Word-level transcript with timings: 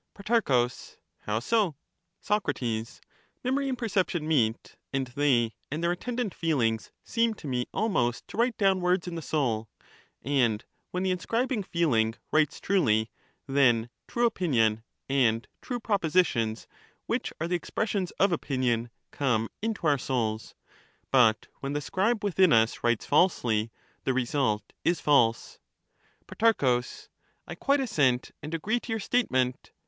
Pro, 0.15 0.39
How 1.19 1.39
so? 1.39 1.75
Soc, 2.21 2.51
Memory 3.43 3.69
and 3.69 3.77
perception 3.77 4.27
meet, 4.27 4.75
and 4.91 5.05
they 5.05 5.53
and 5.69 5.83
their 5.83 5.91
39 5.91 5.91
attendant 5.93 6.33
feelings 6.33 6.91
seem 7.03 7.35
to 7.35 7.45
me 7.45 7.67
almost 7.71 8.27
to 8.27 8.35
write 8.37 8.57
down 8.57 8.81
words 8.81 9.07
in 9.07 9.13
the 9.13 9.21
soul, 9.21 9.69
and 10.23 10.65
when 10.89 11.03
the 11.03 11.11
inscribing 11.11 11.61
feeling 11.61 12.15
writes 12.31 12.59
truly, 12.59 13.11
then 13.45 13.91
true 14.07 14.25
opinion 14.25 14.81
and 15.07 15.47
true 15.61 15.79
propositions 15.79 16.65
which 17.05 17.31
are 17.39 17.47
the 17.47 17.53
expressions 17.55 18.09
of 18.19 18.31
opinion, 18.31 18.89
come 19.11 19.49
into 19.61 19.85
our 19.85 19.99
souls— 19.99 20.55
but 21.11 21.45
when 21.59 21.73
the 21.73 21.79
scribe 21.79 22.23
within 22.23 22.51
us 22.51 22.83
writes 22.83 23.05
falsely, 23.05 23.69
the 24.05 24.15
result 24.15 24.63
is 24.83 24.99
false. 24.99 25.59
Pro, 26.25 26.81
I 27.47 27.53
quite 27.53 27.79
assent 27.79 28.31
and 28.41 28.51
agree 28.55 28.79
to 28.79 28.91
your 28.93 28.99
statement. 28.99 29.71